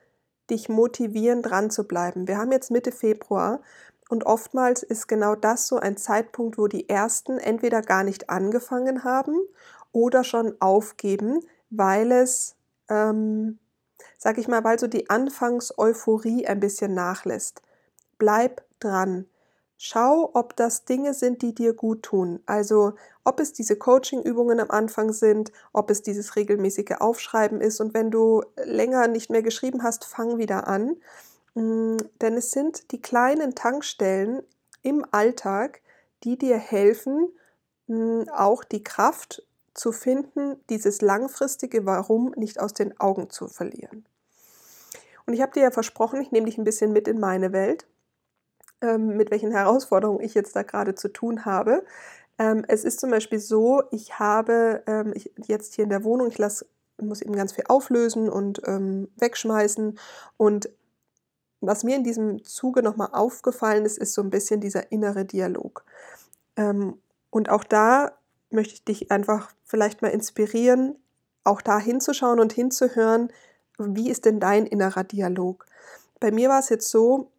[0.51, 2.29] dich motivieren, dran zu bleiben.
[2.29, 3.61] Wir haben jetzt Mitte Februar
[4.09, 9.03] und oftmals ist genau das so ein Zeitpunkt, wo die ersten entweder gar nicht angefangen
[9.03, 9.37] haben
[9.93, 12.55] oder schon aufgeben, weil es,
[12.89, 13.59] ähm,
[14.19, 17.63] sag ich mal, weil so die Anfangseuphorie ein bisschen nachlässt.
[18.19, 19.27] Bleib dran.
[19.79, 22.41] Schau, ob das Dinge sind, die dir gut tun.
[22.47, 27.81] Also ob es diese Coaching-Übungen am Anfang sind, ob es dieses regelmäßige Aufschreiben ist.
[27.81, 30.97] Und wenn du länger nicht mehr geschrieben hast, fang wieder an.
[31.55, 34.43] Mm, denn es sind die kleinen Tankstellen
[34.83, 35.83] im Alltag,
[36.25, 37.29] die dir helfen,
[37.87, 39.43] mm, auch die Kraft
[39.75, 44.07] zu finden, dieses langfristige Warum nicht aus den Augen zu verlieren.
[45.27, 47.87] Und ich habe dir ja versprochen, ich nehme dich ein bisschen mit in meine Welt
[48.83, 51.85] ähm, mit welchen Herausforderungen ich jetzt da gerade zu tun habe.
[52.39, 56.29] Ähm, es ist zum Beispiel so, ich habe ähm, ich, jetzt hier in der Wohnung,
[56.29, 56.67] ich lasse,
[57.01, 59.99] muss eben ganz viel auflösen und ähm, wegschmeißen.
[60.37, 60.69] Und
[61.61, 65.85] was mir in diesem Zuge nochmal aufgefallen ist, ist so ein bisschen dieser innere Dialog.
[66.57, 66.99] Ähm,
[67.31, 68.13] und auch da
[68.51, 70.97] möchte ich dich einfach vielleicht mal inspirieren,
[71.45, 73.33] auch da hinzuschauen und hinzuhören,
[73.79, 75.67] wie ist denn dein innerer Dialog?
[76.19, 77.31] Bei mir war es jetzt so,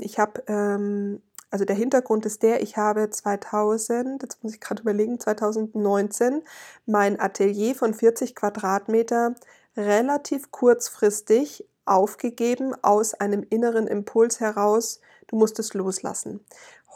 [0.00, 4.82] ich habe, ähm, also der Hintergrund ist der, ich habe 2000, jetzt muss ich gerade
[4.82, 6.42] überlegen, 2019
[6.86, 9.34] mein Atelier von 40 Quadratmeter
[9.76, 16.44] relativ kurzfristig aufgegeben aus einem inneren Impuls heraus, du musst es loslassen.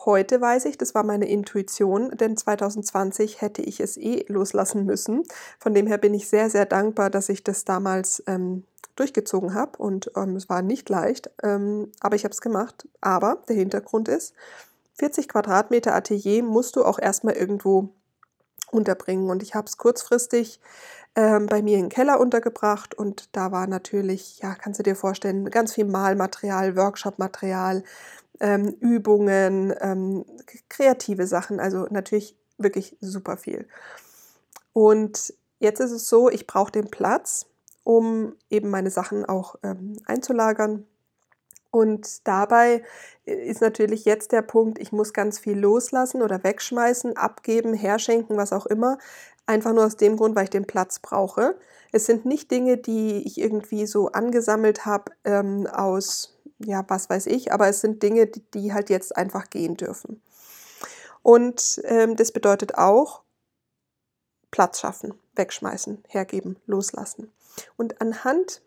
[0.07, 5.25] Heute weiß ich, das war meine Intuition, denn 2020 hätte ich es eh loslassen müssen.
[5.59, 8.65] Von dem her bin ich sehr, sehr dankbar, dass ich das damals ähm,
[8.97, 12.89] durchgezogen habe und ähm, es war nicht leicht, ähm, aber ich habe es gemacht.
[13.01, 14.35] Aber der Hintergrund ist,
[14.95, 17.91] 40 Quadratmeter Atelier musst du auch erstmal irgendwo
[18.71, 20.61] unterbringen und ich habe es kurzfristig
[21.17, 25.51] ähm, bei mir den Keller untergebracht und da war natürlich, ja, kannst du dir vorstellen,
[25.51, 27.83] ganz viel Malmaterial, Workshopmaterial,
[28.41, 30.25] ähm, Übungen, ähm,
[30.69, 33.67] kreative Sachen, also natürlich wirklich super viel.
[34.73, 37.47] Und jetzt ist es so, ich brauche den Platz
[37.85, 40.87] um eben meine Sachen auch ähm, einzulagern.
[41.71, 42.83] Und dabei
[43.27, 48.37] äh, ist natürlich jetzt der Punkt, ich muss ganz viel loslassen oder wegschmeißen, abgeben, herschenken,
[48.37, 48.99] was auch immer.
[49.47, 51.57] Einfach nur aus dem Grund, weil ich den Platz brauche.
[51.93, 57.27] Es sind nicht Dinge, die ich irgendwie so angesammelt habe ähm, aus, ja, was weiß
[57.27, 60.23] ich, aber es sind Dinge, die, die halt jetzt einfach gehen dürfen.
[61.23, 63.23] Und ähm, das bedeutet auch
[64.51, 67.33] Platz schaffen, wegschmeißen, hergeben, loslassen.
[67.77, 68.63] Und anhand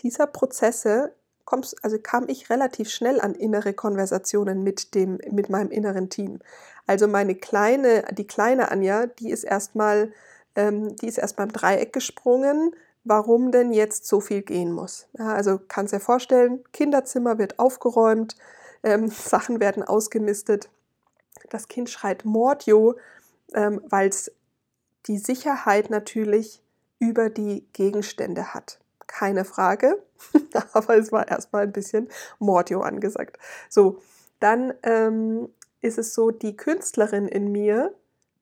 [0.00, 1.14] dieser Prozesse
[1.44, 6.40] kommst, also kam ich relativ schnell an innere Konversationen mit, dem, mit meinem inneren Team.
[6.86, 10.12] Also meine kleine, die kleine Anja, die ist erstmal,
[10.54, 12.74] ähm, die ist erst beim Dreieck gesprungen,
[13.06, 15.06] warum denn jetzt so viel gehen muss.
[15.16, 18.36] Ja, also kannst dir vorstellen, Kinderzimmer wird aufgeräumt,
[18.82, 20.68] ähm, Sachen werden ausgemistet.
[21.50, 22.96] Das Kind schreit Mordio,
[23.54, 24.32] ähm, weil es
[25.06, 26.60] die Sicherheit natürlich
[26.98, 28.80] über die Gegenstände hat.
[29.06, 30.02] Keine Frage,
[30.72, 32.08] aber es war erstmal ein bisschen
[32.40, 33.38] Mordio angesagt.
[33.68, 34.02] So,
[34.40, 35.48] dann ähm,
[35.80, 37.94] ist es so, die Künstlerin in mir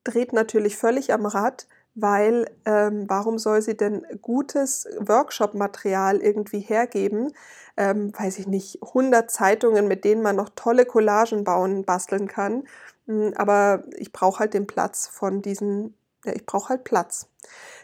[0.05, 7.33] dreht natürlich völlig am Rad, weil ähm, warum soll sie denn gutes Workshop-Material irgendwie hergeben?
[7.77, 12.65] Ähm, weiß ich nicht, 100 Zeitungen, mit denen man noch tolle Collagen bauen, basteln kann.
[13.07, 17.29] Hm, aber ich brauche halt den Platz von diesen ja, ich brauche halt Platz.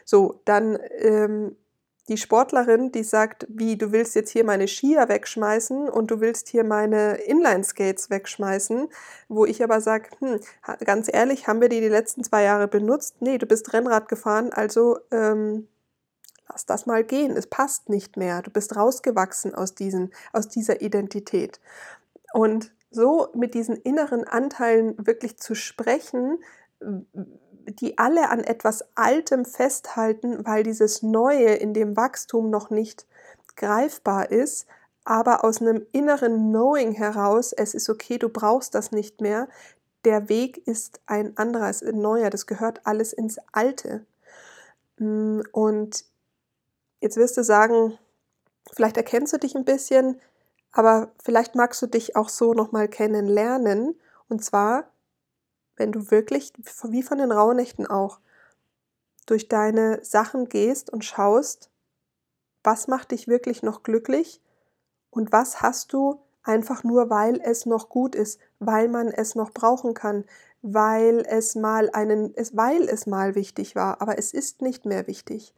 [0.05, 1.55] So, dann ähm,
[2.11, 6.49] die Sportlerin, die sagt, wie, du willst jetzt hier meine Skier wegschmeißen und du willst
[6.49, 8.89] hier meine Inline-Skates wegschmeißen,
[9.29, 10.41] wo ich aber sage, hm,
[10.83, 13.21] ganz ehrlich, haben wir die die letzten zwei Jahre benutzt?
[13.21, 15.69] Nee, du bist Rennrad gefahren, also ähm,
[16.49, 20.81] lass das mal gehen, es passt nicht mehr, du bist rausgewachsen aus, diesen, aus dieser
[20.81, 21.61] Identität.
[22.33, 26.39] Und so mit diesen inneren Anteilen wirklich zu sprechen,
[27.65, 33.05] die alle an etwas Altem festhalten, weil dieses Neue in dem Wachstum noch nicht
[33.55, 34.67] greifbar ist,
[35.03, 39.47] aber aus einem inneren Knowing heraus, es ist okay, du brauchst das nicht mehr,
[40.05, 44.05] der Weg ist ein anderer, ist ein neuer, das gehört alles ins Alte.
[44.97, 46.05] Mm, und
[47.01, 47.97] jetzt wirst du sagen,
[48.73, 50.19] vielleicht erkennst du dich ein bisschen,
[50.71, 53.99] aber vielleicht magst du dich auch so nochmal kennenlernen.
[54.29, 54.85] Und zwar
[55.81, 58.19] wenn du wirklich, wie von den Rauhnächten auch,
[59.25, 61.71] durch deine Sachen gehst und schaust,
[62.63, 64.41] was macht dich wirklich noch glücklich
[65.09, 69.51] und was hast du einfach nur, weil es noch gut ist, weil man es noch
[69.51, 70.25] brauchen kann,
[70.61, 75.55] weil es mal einen, weil es mal wichtig war, aber es ist nicht mehr wichtig.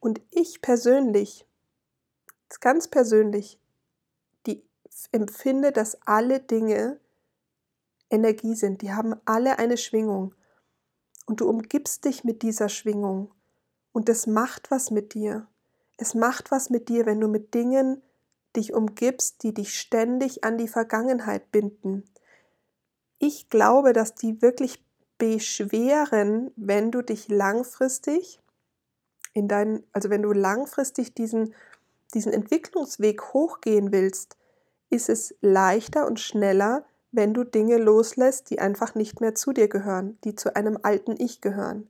[0.00, 1.46] Und ich persönlich,
[2.60, 3.58] ganz persönlich,
[4.46, 4.62] die
[5.12, 7.00] empfinde, dass alle Dinge
[8.10, 8.82] Energie sind.
[8.82, 10.34] Die haben alle eine Schwingung.
[11.26, 13.32] Und du umgibst dich mit dieser Schwingung.
[13.92, 15.46] Und das macht was mit dir.
[15.96, 18.02] Es macht was mit dir, wenn du mit Dingen
[18.54, 22.04] dich umgibst, die dich ständig an die Vergangenheit binden.
[23.18, 24.84] Ich glaube, dass die wirklich
[25.18, 28.40] beschweren, wenn du dich langfristig
[29.32, 31.54] in deinen, also wenn du langfristig diesen,
[32.14, 34.36] diesen Entwicklungsweg hochgehen willst,
[34.90, 36.84] ist es leichter und schneller,
[37.16, 41.16] wenn du Dinge loslässt, die einfach nicht mehr zu dir gehören, die zu einem alten
[41.18, 41.88] Ich gehören.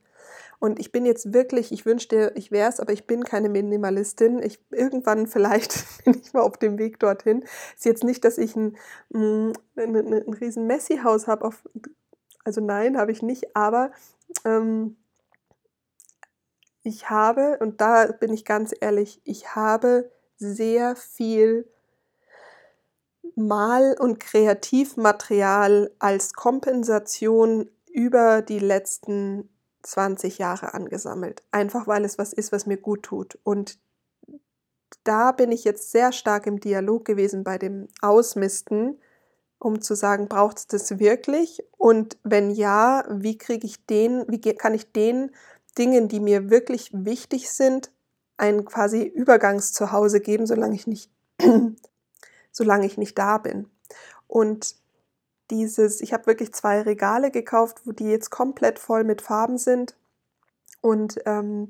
[0.58, 4.42] Und ich bin jetzt wirklich, ich wünschte, ich wäre es, aber ich bin keine Minimalistin.
[4.42, 7.44] Ich, irgendwann vielleicht bin ich mal auf dem Weg dorthin.
[7.74, 8.76] Ist jetzt nicht, dass ich ein,
[9.10, 11.50] mm, ein, ein, ein riesen Messi-Haus habe.
[12.44, 13.54] Also nein, habe ich nicht.
[13.54, 13.90] Aber
[14.44, 14.96] ähm,
[16.82, 21.68] ich habe, und da bin ich ganz ehrlich, ich habe sehr viel
[23.36, 29.48] Mal- und Kreativmaterial als Kompensation über die letzten
[29.82, 31.42] 20 Jahre angesammelt.
[31.52, 33.38] Einfach weil es was ist, was mir gut tut.
[33.44, 33.78] Und
[35.04, 38.98] da bin ich jetzt sehr stark im Dialog gewesen bei dem Ausmisten,
[39.58, 41.62] um zu sagen, braucht es das wirklich?
[41.76, 45.30] Und wenn ja, wie kriege ich den, wie kann ich den
[45.78, 47.92] Dingen, die mir wirklich wichtig sind,
[48.36, 51.10] ein quasi Übergangszuhause geben, solange ich nicht,
[52.56, 53.68] solange ich nicht da bin.
[54.26, 54.76] Und
[55.50, 59.94] dieses, ich habe wirklich zwei Regale gekauft, wo die jetzt komplett voll mit Farben sind.
[60.80, 61.68] Und ähm,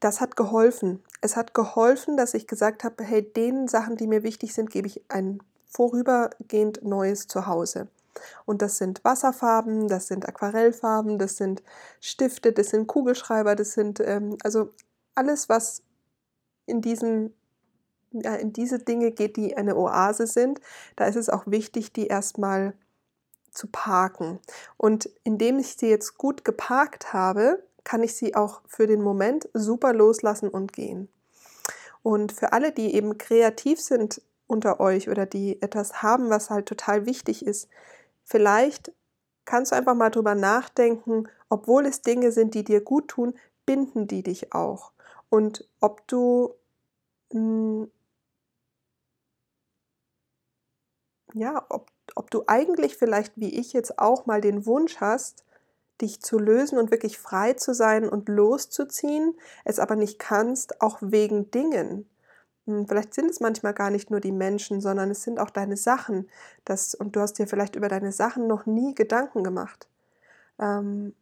[0.00, 1.02] das hat geholfen.
[1.22, 4.86] Es hat geholfen, dass ich gesagt habe, hey, den Sachen, die mir wichtig sind, gebe
[4.86, 7.88] ich ein vorübergehend neues Zuhause.
[8.44, 11.62] Und das sind Wasserfarben, das sind Aquarellfarben, das sind
[12.00, 14.74] Stifte, das sind Kugelschreiber, das sind ähm, also
[15.14, 15.82] alles, was
[16.66, 17.32] in diesen
[18.10, 20.60] in diese Dinge geht, die eine Oase sind.
[20.96, 22.74] Da ist es auch wichtig, die erstmal
[23.50, 24.38] zu parken.
[24.76, 29.48] Und indem ich sie jetzt gut geparkt habe, kann ich sie auch für den Moment
[29.54, 31.08] super loslassen und gehen.
[32.02, 36.66] Und für alle, die eben kreativ sind unter euch oder die etwas haben, was halt
[36.66, 37.68] total wichtig ist,
[38.24, 38.92] vielleicht
[39.44, 43.34] kannst du einfach mal drüber nachdenken, obwohl es Dinge sind, die dir gut tun,
[43.66, 44.92] binden die dich auch.
[45.30, 46.54] Und ob du
[47.32, 47.90] mh, hm,
[51.34, 55.44] ja, ob ob du eigentlich vielleicht wie ich jetzt auch mal den Wunsch hast,
[56.00, 60.98] dich zu lösen und wirklich frei zu sein und loszuziehen, es aber nicht kannst, auch
[61.00, 62.08] wegen Dingen.
[62.66, 65.76] Hm, vielleicht sind es manchmal gar nicht nur die Menschen, sondern es sind auch deine
[65.76, 66.28] Sachen.
[66.64, 69.88] Das, und du hast dir vielleicht über deine Sachen noch nie Gedanken gemacht.
[70.60, 71.14] Ähm,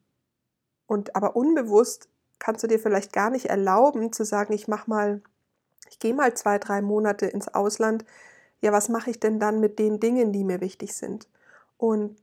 [0.87, 5.23] und aber unbewusst kannst du dir vielleicht gar nicht erlauben zu sagen, ich mach mal,
[5.89, 8.05] ich gehe mal zwei, drei Monate ins Ausland,
[8.61, 11.29] ja, was mache ich denn dann mit den Dingen, die mir wichtig sind?
[11.77, 12.17] Und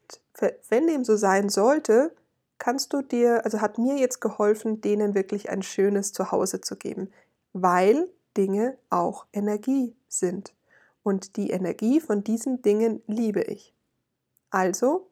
[0.69, 2.15] wenn dem so sein sollte,
[2.57, 7.11] kannst du dir, also hat mir jetzt geholfen, denen wirklich ein schönes Zuhause zu geben,
[7.51, 10.53] weil Dinge auch Energie sind.
[11.03, 13.75] Und die Energie von diesen Dingen liebe ich.
[14.49, 15.09] Also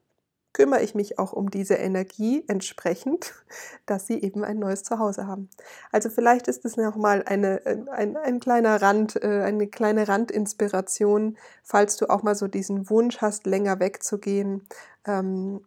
[0.53, 3.33] kümmere ich mich auch um diese Energie entsprechend,
[3.85, 5.49] dass sie eben ein neues Zuhause haben.
[5.91, 11.37] Also vielleicht ist es nochmal eine, äh, ein, ein kleiner Rand, äh, eine kleine Randinspiration,
[11.63, 14.67] falls du auch mal so diesen Wunsch hast, länger wegzugehen
[15.05, 15.65] ähm,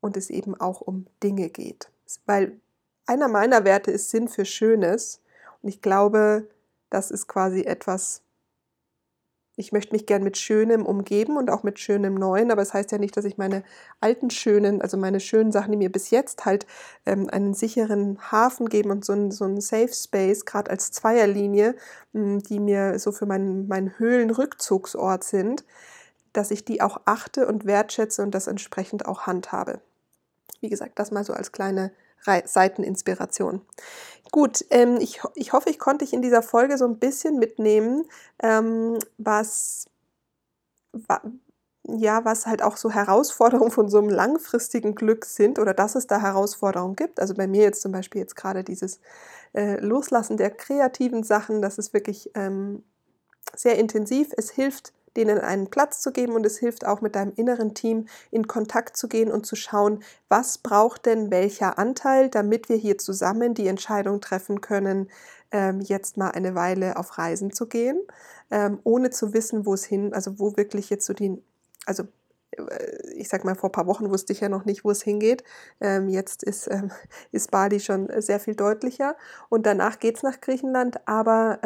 [0.00, 1.90] und es eben auch um Dinge geht.
[2.26, 2.60] Weil
[3.06, 5.20] einer meiner Werte ist Sinn für Schönes
[5.62, 6.48] und ich glaube,
[6.90, 8.22] das ist quasi etwas,
[9.58, 12.74] ich möchte mich gern mit Schönem umgeben und auch mit Schönem Neuen, aber es das
[12.74, 13.64] heißt ja nicht, dass ich meine
[14.00, 16.64] alten schönen, also meine schönen Sachen, die mir bis jetzt halt
[17.06, 21.74] ähm, einen sicheren Hafen geben und so ein, so ein Safe Space, gerade als Zweierlinie,
[22.12, 25.64] mh, hm, die mir so für meinen, meinen Höhlenrückzugsort sind,
[26.32, 29.80] dass ich die auch achte und wertschätze und das entsprechend auch handhabe.
[30.60, 31.90] Wie gesagt, das mal so als kleine
[32.24, 33.62] Seiteninspiration.
[34.30, 38.04] Gut, ähm, ich, ich hoffe, ich konnte dich in dieser Folge so ein bisschen mitnehmen,
[38.42, 39.86] ähm, was,
[40.92, 41.22] wa,
[41.84, 46.06] ja, was halt auch so Herausforderungen von so einem langfristigen Glück sind oder dass es
[46.06, 47.20] da Herausforderungen gibt.
[47.20, 49.00] Also bei mir jetzt zum Beispiel jetzt gerade dieses
[49.54, 52.82] äh, Loslassen der kreativen Sachen, das ist wirklich ähm,
[53.56, 54.32] sehr intensiv.
[54.36, 58.06] Es hilft denen einen Platz zu geben und es hilft auch mit deinem inneren Team
[58.30, 62.98] in Kontakt zu gehen und zu schauen, was braucht denn welcher Anteil, damit wir hier
[62.98, 65.08] zusammen die Entscheidung treffen können,
[65.50, 67.98] ähm, jetzt mal eine Weile auf Reisen zu gehen,
[68.50, 71.42] ähm, ohne zu wissen, wo es hin, also wo wirklich jetzt so die,
[71.86, 72.04] also
[72.52, 75.02] äh, ich sag mal, vor ein paar Wochen wusste ich ja noch nicht, wo es
[75.02, 75.44] hingeht.
[75.80, 76.68] Ähm, jetzt ist,
[77.32, 79.16] ist Bali schon sehr viel deutlicher
[79.48, 81.60] und danach geht es nach Griechenland, aber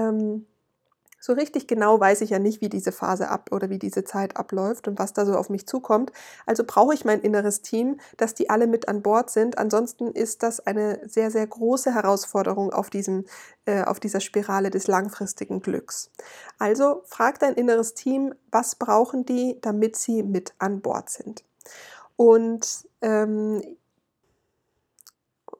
[1.24, 4.36] so richtig genau weiß ich ja nicht, wie diese Phase ab oder wie diese Zeit
[4.36, 6.10] abläuft und was da so auf mich zukommt.
[6.46, 9.56] Also brauche ich mein inneres Team, dass die alle mit an Bord sind.
[9.56, 13.24] Ansonsten ist das eine sehr, sehr große Herausforderung auf, diesem,
[13.66, 16.10] äh, auf dieser Spirale des langfristigen Glücks.
[16.58, 21.44] Also frag dein inneres Team, was brauchen die, damit sie mit an Bord sind.
[22.16, 23.62] Und ähm,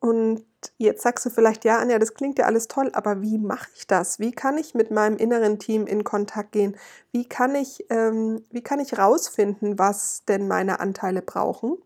[0.03, 0.45] und
[0.79, 3.87] jetzt sagst du vielleicht, ja, Anja, das klingt ja alles toll, aber wie mache ich
[3.87, 4.19] das?
[4.19, 6.77] Wie kann ich mit meinem inneren Team in Kontakt gehen?
[7.13, 11.79] Wie kann ich, ähm, wie kann ich rausfinden, was denn meine Anteile brauchen?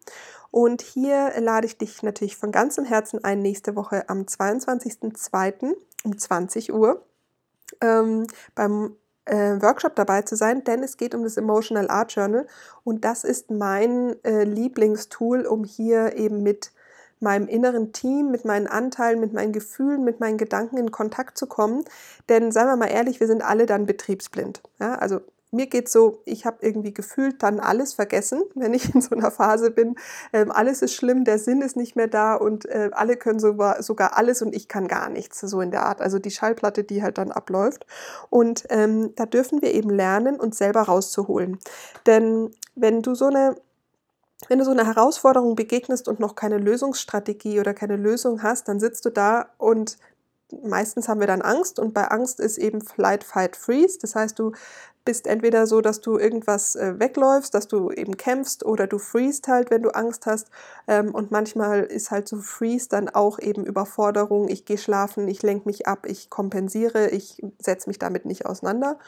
[0.50, 5.76] Und hier lade ich dich natürlich von ganzem Herzen ein, nächste Woche am 22.02.
[6.04, 7.04] um 20 Uhr
[7.82, 12.46] ähm, beim äh, Workshop dabei zu sein, denn es geht um das Emotional Art Journal
[12.82, 16.72] und das ist mein äh, Lieblingstool, um hier eben mit
[17.20, 21.46] meinem inneren Team, mit meinen Anteilen, mit meinen Gefühlen, mit meinen Gedanken in Kontakt zu
[21.46, 21.84] kommen.
[22.28, 24.62] Denn seien wir mal ehrlich, wir sind alle dann betriebsblind.
[24.78, 25.20] Ja, also
[25.52, 29.30] mir geht so, ich habe irgendwie gefühlt dann alles vergessen, wenn ich in so einer
[29.30, 29.96] Phase bin.
[30.32, 33.82] Ähm, alles ist schlimm, der Sinn ist nicht mehr da und äh, alle können sogar,
[33.82, 36.00] sogar alles und ich kann gar nichts, so in der Art.
[36.00, 37.86] Also die Schallplatte, die halt dann abläuft.
[38.30, 41.58] Und ähm, da dürfen wir eben lernen, uns selber rauszuholen.
[42.06, 43.56] Denn wenn du so eine
[44.48, 48.80] wenn du so einer Herausforderung begegnest und noch keine Lösungsstrategie oder keine Lösung hast, dann
[48.80, 49.96] sitzt du da und
[50.62, 53.98] meistens haben wir dann Angst und bei Angst ist eben Flight, Fight, Freeze.
[54.00, 54.52] Das heißt, du
[55.06, 59.48] bist entweder so, dass du irgendwas äh, wegläufst, dass du eben kämpfst oder du freest
[59.48, 60.50] halt, wenn du Angst hast.
[60.86, 64.48] Ähm, und manchmal ist halt so Freeze dann auch eben Überforderung.
[64.48, 68.98] Ich gehe schlafen, ich lenke mich ab, ich kompensiere, ich setze mich damit nicht auseinander.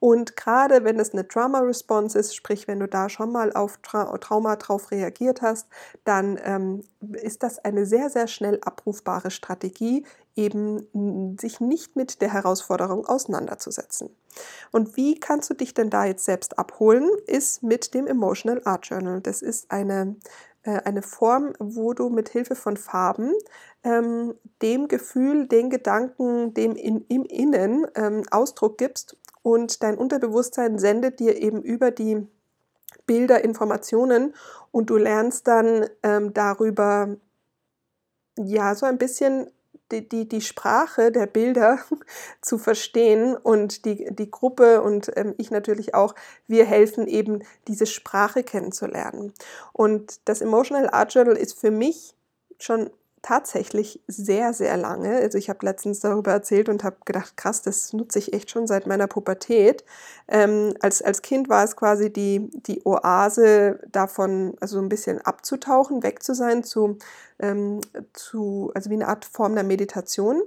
[0.00, 4.18] Und gerade wenn es eine Trauma-Response ist, sprich wenn du da schon mal auf Tra
[4.18, 5.68] Trauma drauf reagiert hast,
[6.04, 10.04] dann ähm, ist das eine sehr, sehr schnell abrufbare Strategie,
[10.36, 14.10] eben sich nicht mit der Herausforderung auseinanderzusetzen.
[14.72, 17.08] Und wie kannst du dich denn da jetzt selbst abholen?
[17.26, 19.20] Ist mit dem Emotional Art Journal.
[19.20, 20.16] Das ist eine,
[20.62, 23.32] äh, eine Form, wo du mit Hilfe von Farben
[23.84, 30.78] ähm, dem Gefühl, den Gedanken, dem in, im Innen ähm, Ausdruck gibst und dein Unterbewusstsein
[30.78, 32.26] sendet dir eben über die
[33.06, 34.34] Bilder Informationen
[34.70, 37.16] und du lernst dann ähm, darüber
[38.38, 39.50] ja so ein bisschen
[39.94, 41.78] die, die, die Sprache der Bilder
[42.40, 46.14] zu verstehen und die, die Gruppe und ähm, ich natürlich auch,
[46.46, 49.32] wir helfen eben, diese Sprache kennenzulernen.
[49.72, 52.14] Und das Emotional Art Journal ist für mich
[52.58, 52.90] schon
[53.24, 55.16] tatsächlich sehr, sehr lange.
[55.16, 58.66] Also ich habe letztens darüber erzählt und habe gedacht, krass, das nutze ich echt schon
[58.66, 59.82] seit meiner Pubertät.
[60.28, 66.02] Ähm, als, als Kind war es quasi die, die Oase davon, also ein bisschen abzutauchen,
[66.02, 66.98] weg zu sein, zu,
[67.38, 67.80] ähm,
[68.12, 70.42] zu, also wie eine Art Form der Meditation.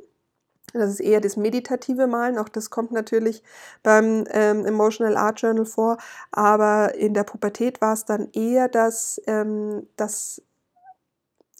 [0.74, 3.42] Das ist eher das meditative Malen, auch das kommt natürlich
[3.82, 5.98] beim ähm, Emotional Art Journal vor,
[6.30, 10.42] aber in der Pubertät war es dann eher das, ähm, das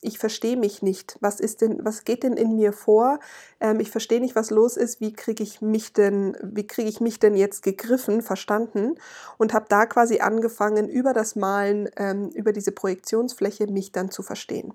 [0.02, 1.18] ich verstehe mich nicht.
[1.22, 3.20] Was ist denn, was geht denn in mir vor?
[3.60, 5.02] Ähm, ich verstehe nicht, was los ist.
[5.02, 8.96] Wie kriege ich mich denn, wie kriege ich mich denn jetzt gegriffen, verstanden?
[9.40, 14.22] Und habe da quasi angefangen, über das Malen, ähm, über diese Projektionsfläche mich dann zu
[14.22, 14.74] verstehen.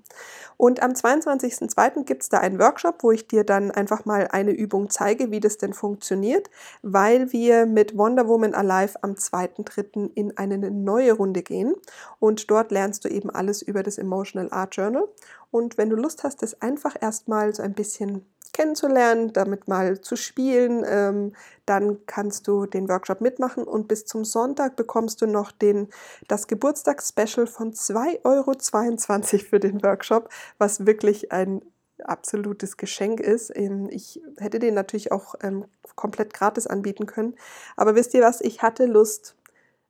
[0.57, 2.05] Und am 22.02.
[2.05, 5.41] gibt es da einen Workshop, wo ich dir dann einfach mal eine Übung zeige, wie
[5.41, 6.51] das denn funktioniert,
[6.83, 10.11] weil wir mit Wonder Woman Alive am 2.3.
[10.17, 11.77] in eine neue Runde gehen.
[12.19, 15.12] Und dort lernst du eben alles über das Emotional Art Journal.
[15.51, 20.17] Und wenn du Lust hast, das einfach erstmal so ein bisschen kennenzulernen, damit mal zu
[20.17, 21.33] spielen, ähm,
[21.65, 25.89] dann kannst du den Workshop mitmachen und bis zum Sonntag bekommst du noch den,
[26.29, 31.63] das Geburtstagsspecial von 2,22 Euro für den Workshop, was wirklich ein
[32.05, 33.53] absolutes Geschenk ist.
[33.57, 35.65] Ähm, ich hätte den natürlich auch ähm,
[35.97, 37.35] komplett gratis anbieten können.
[37.77, 39.37] Aber wisst ihr was, ich hatte Lust,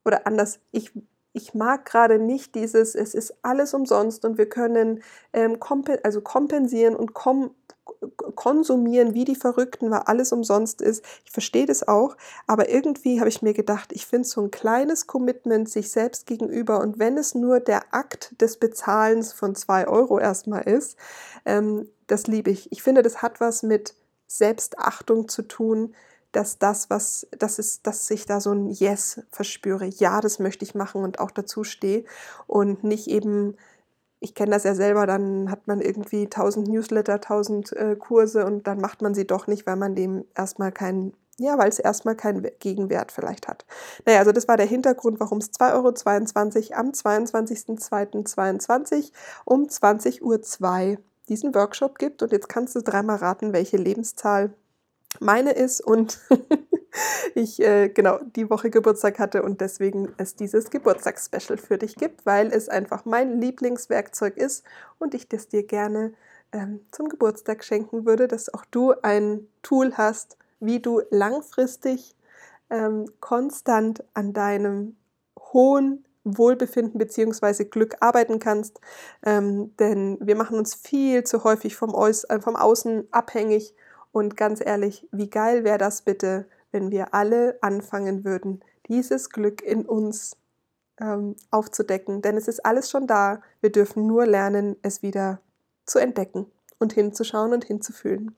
[0.05, 0.91] oder anders, ich
[1.33, 6.21] ich mag gerade nicht dieses, es ist alles umsonst und wir können ähm, kompen also
[6.21, 7.51] kompensieren und kom
[8.35, 11.03] konsumieren wie die Verrückten, weil alles umsonst ist.
[11.25, 12.15] Ich verstehe das auch,
[12.47, 16.79] aber irgendwie habe ich mir gedacht, ich finde so ein kleines Commitment sich selbst gegenüber
[16.81, 20.97] und wenn es nur der Akt des Bezahlens von zwei Euro erstmal ist,
[21.45, 22.71] ähm, das liebe ich.
[22.71, 23.95] Ich finde, das hat was mit
[24.27, 25.93] Selbstachtung zu tun,
[26.33, 29.85] dass das, was, das ist, dass ich da so ein Yes verspüre.
[29.85, 32.03] Ja, das möchte ich machen und auch dazu stehe
[32.47, 33.55] und nicht eben,
[34.19, 38.67] ich kenne das ja selber, dann hat man irgendwie tausend Newsletter, tausend äh, Kurse und
[38.67, 42.15] dann macht man sie doch nicht, weil man dem erstmal keinen Ja, weil es erstmal
[42.15, 43.65] keinen Gegenwert vielleicht hat.
[44.05, 49.11] Naja, also das war der Hintergrund, warum es 2,22 Euro am 22.02.22
[49.45, 50.39] um 20.02 Uhr
[51.29, 52.21] diesen Workshop gibt.
[52.23, 54.53] Und jetzt kannst du dreimal raten, welche Lebenszahl
[55.19, 56.19] meine ist und
[57.35, 62.25] ich äh, genau die Woche Geburtstag hatte und deswegen es dieses Geburtstagsspecial für dich gibt,
[62.25, 64.63] weil es einfach mein Lieblingswerkzeug ist
[64.99, 66.13] und ich das dir gerne
[66.51, 72.15] ähm, zum Geburtstag schenken würde, dass auch du ein Tool hast, wie du langfristig
[72.69, 74.95] ähm, konstant an deinem
[75.37, 77.65] hohen Wohlbefinden bzw.
[77.65, 78.79] Glück arbeiten kannst.
[79.25, 83.75] Ähm, denn wir machen uns viel zu häufig vom, Äuß äh, vom Außen abhängig.
[84.13, 89.61] Und ganz ehrlich, wie geil wäre das bitte, wenn wir alle anfangen würden, dieses Glück
[89.61, 90.37] in uns
[91.01, 92.21] ähm, aufzudecken.
[92.21, 93.41] Denn es ist alles schon da.
[93.59, 95.41] Wir dürfen nur lernen, es wieder
[95.85, 96.45] zu entdecken
[96.79, 98.35] und hinzuschauen und hinzufühlen.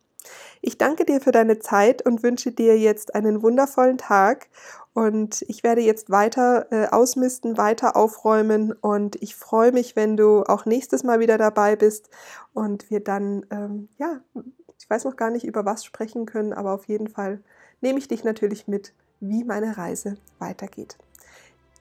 [0.62, 4.48] Ich danke dir für deine Zeit und wünsche dir jetzt einen wundervollen Tag.
[4.94, 8.72] Und ich werde jetzt weiter äh, ausmisten, weiter aufräumen.
[8.72, 12.10] Und ich freue mich, wenn du auch nächstes Mal wieder dabei bist
[12.54, 14.22] und wir dann, ähm, ja,
[14.86, 17.40] ich weiß noch gar nicht, über was sprechen können, aber auf jeden Fall
[17.82, 20.96] nehme ich dich natürlich mit, wie meine Reise weitergeht.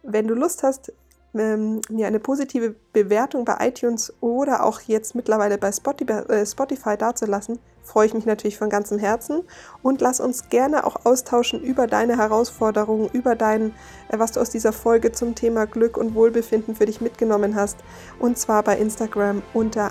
[0.02, 0.90] Wenn du Lust hast,
[1.34, 6.96] ähm, mir eine positive Bewertung bei iTunes oder auch jetzt mittlerweile bei Spotify, äh, Spotify
[6.96, 9.42] dazulassen, freue ich mich natürlich von ganzem Herzen.
[9.82, 13.74] Und lass uns gerne auch austauschen über deine Herausforderungen, über dein,
[14.08, 17.76] äh, was du aus dieser Folge zum Thema Glück und Wohlbefinden für dich mitgenommen hast.
[18.18, 19.90] Und zwar bei Instagram unter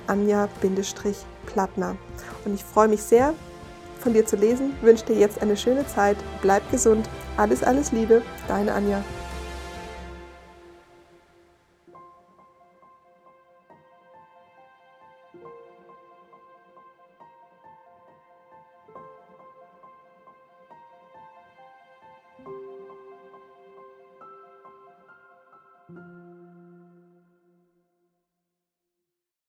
[1.43, 1.95] Anja-Plattner.
[2.45, 3.33] Und ich freue mich sehr,
[3.99, 8.21] von dir zu lesen, wünsche dir jetzt eine schöne Zeit, bleib gesund, alles, alles Liebe,
[8.47, 9.03] deine Anja.